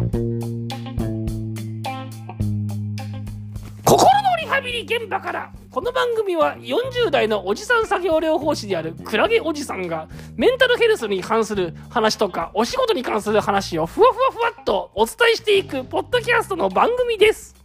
[0.00, 0.16] 心
[4.22, 17.59] のリハビリ現場からこの番組は40代のおじさん作業療法士であるクラゲおじさんがメンタルヘルスに関する話とかお仕事に関する話をふわふわふわっとお伝えしていくポッドキャストの番組です。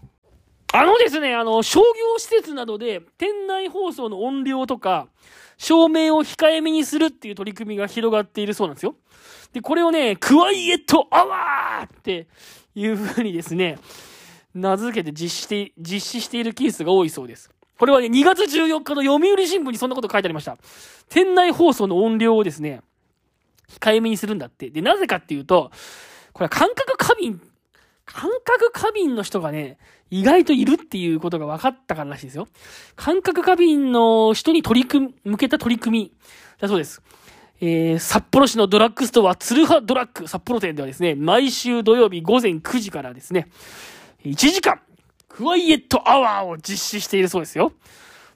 [0.74, 5.08] あのですね、あの、商業施設などで店内放送の音量とか
[5.58, 8.96] 照明を控えめにするっていう取り組みが広がっているそうなんですよ。
[9.54, 12.28] で、これをね、クワイエットアワーって
[12.76, 13.78] いう風にですね、
[14.54, 17.50] 名付けて実施して、実施しているケースが多いそうです。
[17.78, 20.58] これはね、2月14日の読売新聞にそんなこと書いてありました。
[21.10, 22.82] 店内放送の音量をですね、
[23.80, 24.70] 控えめにするんだって。
[24.70, 25.72] で、なぜかっていうと、
[26.34, 27.42] これは感覚過敏、
[28.16, 29.78] 感覚過敏の人がね、
[30.10, 32.48] 意外といるっていうことが分かったかららしいですよ。
[32.96, 36.12] 感覚過敏の人に取り組み、向けた取り組み
[36.62, 37.02] だそうです。
[37.60, 43.50] えー、札幌市のドラッグストア、ツルハドラッグ札幌店ではですね、毎週土曜日午前9時からですね、
[44.24, 44.80] 1時間、
[45.28, 47.74] クワイエットアワーを実施しているそうですよ。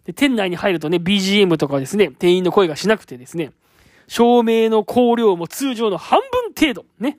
[0.04, 3.54] で、店内に入るとね、BGM とかですね、店員の声がしなくてですね、
[4.10, 7.18] 照明の光量も通常の半分程度、ね。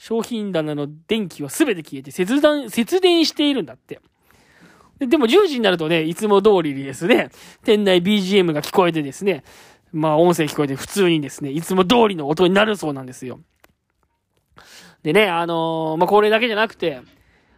[0.00, 4.00] 商品棚の電気は全て消えて節電、節電しているんだって。
[4.98, 7.28] でも10時になるとね、いつも通りにですね、
[7.64, 9.44] 店内 BGM が聞こえてですね、
[9.92, 13.40] まあ音声聞こえて普通にですね、いつも通りの音になるそうなんですよ。
[15.02, 17.02] でね、あのーまあこれだけじゃなくて、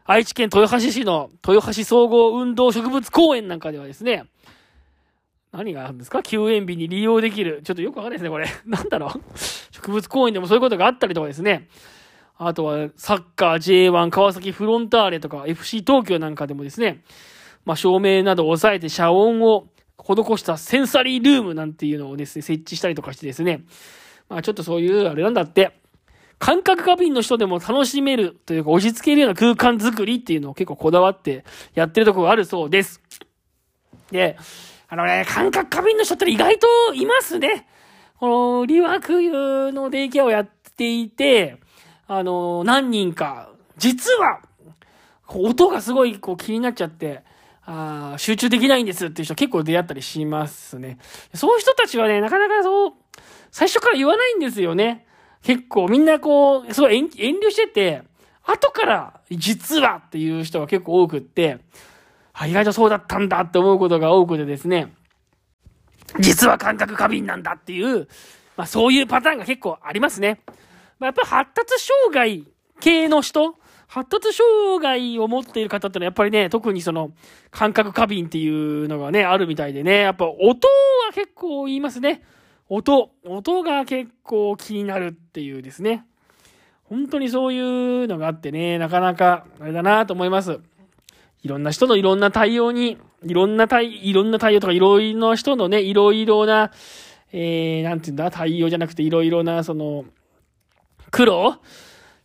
[0.05, 4.25] 愛知県豊橋市の豊橋総合運動植物公園なんかではですね、
[5.53, 6.25] 何があるんですか？
[6.25, 7.61] 休園日に利用できる。
[7.63, 8.49] ちょっとよくわかんないですね、これ。
[8.67, 9.21] なんだろう？
[9.71, 11.69] 植物公園でもそういうことがあったりとかですね。
[12.39, 17.03] あとは、サッカー J1 川崎フロンターレとか FC 東京なんかでもですね、
[17.65, 23.63] まあ、照明などを抑えて遮音を施したセンサリールームなんていうのをですね、設置したりとかしてですね、
[24.29, 25.79] まあ、ちょっとそういう、あれなんだって、
[26.39, 33.01] 感覚過敏の人でも楽しめるというか、落ち着けるような空間づくりっていうのを結構こだわってやってるとこがあるそうです。
[34.11, 34.37] で、
[34.89, 37.69] あのね、感覚過敏の人って意外といますね。
[38.19, 41.59] この、リワークのデイケアをやっていて、
[42.15, 44.41] あの、何人か、実は、
[45.29, 47.23] 音がすごいこう気になっちゃって、
[47.65, 50.99] あ集中できないんですっていう人結構出会ったりしますね。
[51.33, 52.93] そういう人たちはね、なかなかそう、
[53.51, 55.07] 最初から言わないんですよね。
[55.43, 58.03] 結構みんなこう、すごい遠遠慮してて、
[58.45, 61.61] 後から実はっていう人が結構多くって、
[62.35, 64.93] あ、意外とそうだったんだって思うことが多くてですね、
[66.21, 68.07] 実は感覚過敏なんだっていう、
[68.57, 70.41] まあそういうパターンが結構ありますね。
[71.03, 72.47] まあ、やっぱ発達障害
[72.81, 73.57] 系の人、
[73.89, 77.11] 発達障害を持っている方ってのはやっぱりね、特にその
[77.51, 82.23] 感覚過敏っていうのがね、あるみたいでね、やっぱ音は結構言いますね。
[82.69, 86.07] 音、音が結構気になるっていうですね。
[86.85, 90.61] 本当にそういうのがあってね、なかなかあれだなと思います。
[91.43, 96.71] いろんな人のいろんな対応に、いろんな対、いろんな対応とかいろいろな人のね、いろいろな、
[97.33, 100.05] えー、なんていうんだ、対応じゃなくていろいろな、その、
[101.13, 101.59] 苦労？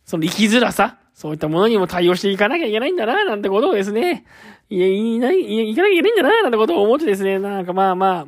[0.04, 0.98] その生きづらさ？
[1.14, 4.24] そういったものにも対応していかなきゃいけないんだな、なんてことをですね、
[4.70, 8.26] いや、いない、いや、いかなきゃいけないんだな、なんてことを思ってですね、なんかまあまあ、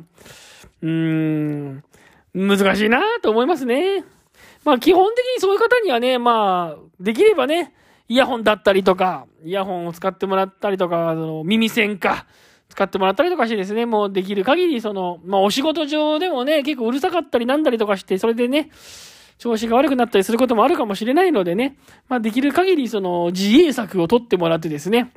[0.81, 1.83] うーん、
[2.33, 4.03] 難しいなと思いますね。
[4.63, 7.73] まあ基本的にそういう方にはね、まあ、できればね、
[8.09, 12.25] イヤホンだったりとか、イヤホンを使ってもらったりとか、その耳栓か、
[12.67, 18.69] 使ってもらったりとかしてですね、もうできる限り、その、まあお仕事上でもね、結構うるさかったりなんだりとかして、それでね、
[19.41, 21.75] 調子が悪くなったりすることもあるかもしれないのでね、
[22.07, 25.11] まあできる限りその自衛策を取ってもらってですね、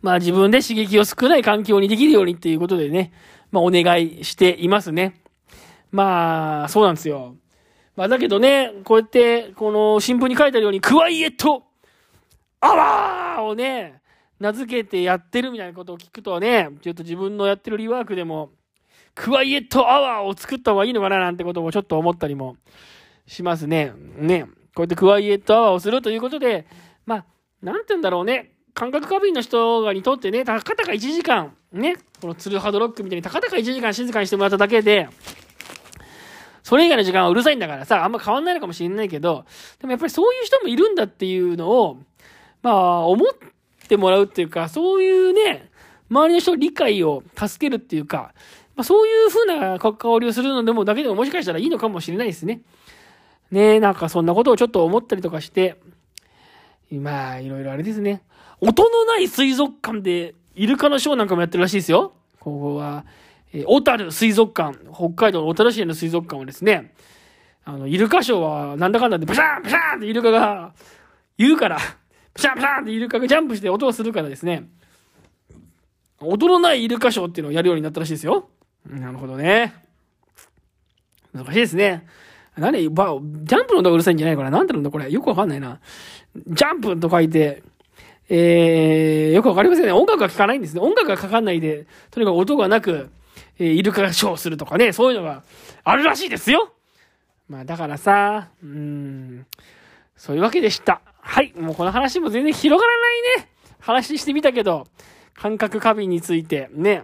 [0.00, 3.12] まあ自分で刺激を少ない環境にできるようにっていうことでね、
[3.52, 5.20] まあお願いしていますね。
[5.92, 7.36] まあ、そうなんですよ。
[7.96, 11.64] まあだけどね、こうやって、この新聞に書いてあるように、クワイエット
[12.60, 14.00] アワーをね、
[14.38, 18.52] 名付けてやってるみたいなことを聞くとね、ちょっと自分のやってるリワークでも、
[19.14, 22.56] クワイエットアワーを作った方がいいのかななんてこともちょっと思ったりも
[23.26, 23.92] しますね。
[24.16, 24.44] ね。
[24.74, 26.66] こうやってクワイエットアワーをするということで、
[27.06, 27.24] まあ、
[27.62, 28.52] なんて言うんだろうね。
[28.72, 35.08] 感覚過敏の人がにとってね、たかたか1時間、ね、このツルハドロックみたいにたかたか1時間静かにしてもらっただけで、
[36.62, 39.44] それ以外の時間はうるさいんだからさ、あんま変わんないのかもしれないけど、
[39.80, 41.98] でもやっぱりそういう人もいるんだっていうのを、
[42.62, 43.28] まあ、思っ
[43.88, 45.70] てもらうっていうか、そういうね、
[46.08, 48.34] 周りの人の理解を助けるっていうか、
[48.76, 52.62] まあ、そういう風な関わりをするのでも、だけでももしかしたらいいのかもしれないですね。
[53.50, 55.80] ねえ、なんかそんなことをちょっと思ったりとかして、
[56.92, 58.22] まあ、いろいろあれですね。
[58.60, 62.12] 音のない水族館で、イルカのショーなんかもやってるらしいですよ。
[62.38, 63.04] ここは、
[63.52, 66.94] えー小樽水族館、北海道の小樽市の水族館はですね、
[67.64, 70.72] あの、イルカショーはなんだかんだで、ブシャンブシャンってイルカが、
[71.36, 71.78] 言うから、
[72.34, 74.68] プシャンプシャンってイルカがジャンプして音がするからですね、
[76.20, 78.48] 音のないイルカショーっていうのをやるようになったらしいですよ。
[78.88, 79.74] なるほどね。
[81.32, 82.06] 難しいですね。
[82.56, 85.10] 何ば、ジャンプの音がうるさいんじゃないかななんてなんだこれ。
[85.10, 85.80] よくわかんないな。
[86.34, 87.62] ジャンプと書いて、
[88.28, 89.92] えー、よくわかりませんね。
[89.92, 90.80] 音楽が聴かないんですね。
[90.80, 93.10] 音楽がかかんないで、とにかく音がなく、
[93.58, 95.42] えー、イルカがショーするとかね、そういうのが
[95.84, 96.72] あるらしいですよ。
[97.48, 99.46] まあ、だからさ、うん、
[100.16, 101.00] そういうわけでした。
[101.20, 103.48] はい、もうこの話も全然広がらないね。
[103.80, 104.86] 話してみたけど、
[105.34, 107.02] 感覚過敏について、ね。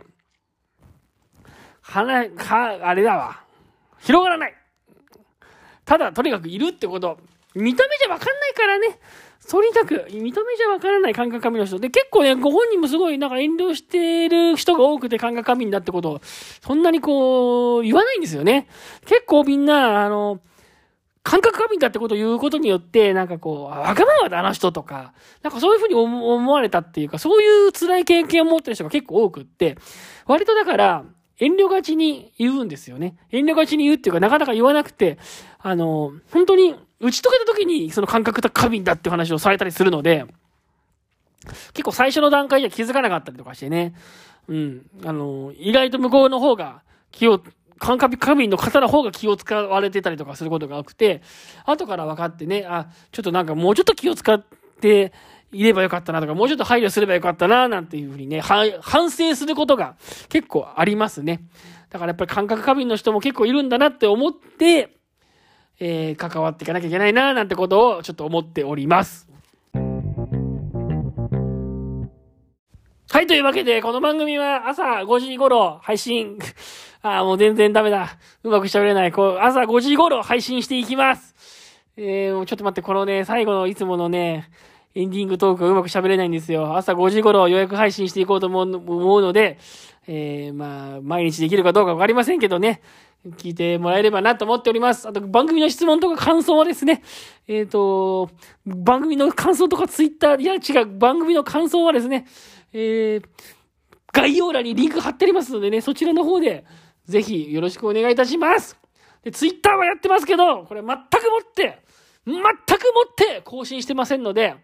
[1.86, 3.40] 話、か、あれだわ。
[4.00, 4.54] 広がらない。
[5.84, 7.18] ただ、とにかくいるってこと、
[7.54, 8.98] 見た目じゃわかんないからね。
[9.48, 11.78] とにかく、見た目じゃわからない感覚過敏の人。
[11.78, 18.66] で、結構ね、ご本人もすごいなんか遠慮してる人が多くて感覚過敏だってことを、そんなにこう、言わないんですよね。
[19.06, 20.40] 結構みんな、あの、
[21.22, 25.12] 感覚過敏だってことを言うことによって、なんかこう、わがままだあの人とか、
[25.42, 29.76] なんかそういうふうに思われたっていうか、そういう辛い経験を持ってる人が結構多くって、
[30.26, 31.04] 割とだから、
[31.38, 33.16] 遠慮がちに言うんですよね。
[33.30, 35.18] 遠慮がちに言うっていうか、なかなか言わなくて、
[35.58, 40.24] あの、本当に、打ち解けた時にその感覚と過敏だって話をされたりするので、
[41.74, 43.94] 結構最初の段階では気づかなかったりとかしてね。
[44.48, 44.90] うん。
[45.04, 47.42] あの、意外と向こうの方が気を、
[47.78, 51.20] 感覚過敏の方の方が気を使われてたりとかすることが多くて、
[51.66, 54.42] 後から分かってね、あ、ちょっとなんかもうちょっと気を使っ
[54.80, 55.12] て
[55.52, 59.96] いればよかったなとか、もうちょっと配慮すればよかったな、なんていうふうにね、反省することが
[60.28, 61.40] 結構ありますね。
[61.90, 64.96] だからやっぱり感覚過敏の人も結構いるんだなって思って、
[65.78, 69.28] えー、関わっていかなきゃいけないな、なんてことをちょっと思っております。
[73.08, 76.38] はい、というわけで、この番組は朝5時頃配信。
[77.02, 78.18] ああ、もう全然ダメだ。
[78.42, 79.12] うまく喋れない。
[79.12, 81.34] こう、朝5時頃配信していきます。
[81.96, 84.50] えー、ちょっと待って、このね、最後のいつものね、
[84.96, 86.74] エンディングトークがうまく喋れないんですよ。
[86.74, 88.66] 朝5時頃予約配信していこうと思う
[89.20, 89.58] ので、
[90.06, 92.80] えー、まあ、毎日できるかどうかわかりませんけどね。
[93.36, 95.06] 聞いてもらえればなと思っております。
[95.06, 97.02] あと、番組の質問とか感想はですね、
[97.46, 98.30] えっ、ー、と、
[98.64, 102.26] 番組の感想とかツイッター、いや違う、番組の感想はですね、
[102.72, 103.22] えー、
[104.14, 106.64] 概要欄にリンク貼ってありますのでね、そちらの方で、
[107.04, 108.78] ぜひよろしくお願いいたします。
[109.22, 111.82] で、ツイッターはやってますけど、これ全くもって、
[112.24, 114.54] 全くもって更新してませんので、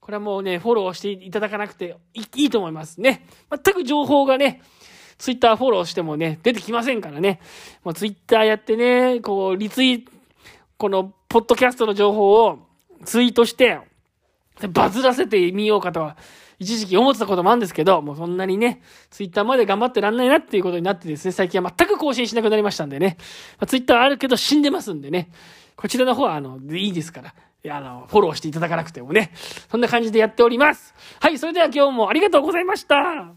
[0.00, 3.26] これはもうね、フォローしていただかなくていいと思いますね。
[3.50, 4.62] 全く情報がね、
[5.18, 7.40] ツイッターフォローしてもね、出てきませんからね。
[7.84, 10.08] まあ、ツイッターやってね、こう、リツイ、
[10.78, 12.66] この、ポッドキャストの情報を
[13.04, 13.78] ツイートして、
[14.72, 16.16] バズらせてみようかとは、
[16.60, 23.16] 一時期思ってたこともあるんですけど、もうそんなにね、ツイッターまで頑張ってらんないなっていうことになってですね、最近は全く更新しなくなりましたんでね。
[23.58, 25.30] まあ、ツイッターあるけど死んでますんでね。
[25.74, 27.34] こちらの方は、あの、いいですから。
[27.64, 29.32] いや、あの、フォローしていただかなくてもね。
[29.70, 30.94] そんな感じでやっております。
[31.18, 33.32] はい、それでは今日もありがとうございました。